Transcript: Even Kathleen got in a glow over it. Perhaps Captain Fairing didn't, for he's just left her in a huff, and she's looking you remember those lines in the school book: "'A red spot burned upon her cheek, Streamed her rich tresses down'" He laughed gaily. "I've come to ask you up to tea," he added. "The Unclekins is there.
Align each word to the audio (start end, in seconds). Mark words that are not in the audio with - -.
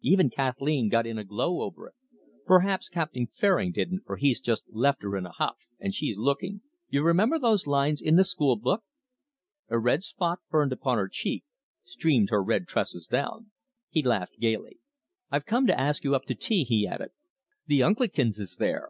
Even 0.00 0.30
Kathleen 0.30 0.88
got 0.88 1.06
in 1.06 1.18
a 1.18 1.24
glow 1.24 1.60
over 1.60 1.88
it. 1.88 1.94
Perhaps 2.46 2.88
Captain 2.88 3.26
Fairing 3.26 3.70
didn't, 3.70 4.00
for 4.06 4.16
he's 4.16 4.40
just 4.40 4.64
left 4.70 5.02
her 5.02 5.14
in 5.14 5.26
a 5.26 5.30
huff, 5.32 5.56
and 5.78 5.94
she's 5.94 6.16
looking 6.16 6.62
you 6.88 7.02
remember 7.02 7.38
those 7.38 7.66
lines 7.66 8.00
in 8.00 8.16
the 8.16 8.24
school 8.24 8.56
book: 8.56 8.82
"'A 9.68 9.78
red 9.78 10.02
spot 10.02 10.38
burned 10.50 10.72
upon 10.72 10.96
her 10.96 11.06
cheek, 11.08 11.44
Streamed 11.84 12.30
her 12.30 12.42
rich 12.42 12.64
tresses 12.66 13.06
down'" 13.06 13.50
He 13.90 14.02
laughed 14.02 14.38
gaily. 14.40 14.80
"I've 15.30 15.44
come 15.44 15.66
to 15.66 15.78
ask 15.78 16.02
you 16.02 16.14
up 16.14 16.24
to 16.28 16.34
tea," 16.34 16.64
he 16.64 16.86
added. 16.86 17.10
"The 17.66 17.82
Unclekins 17.82 18.38
is 18.40 18.56
there. 18.56 18.88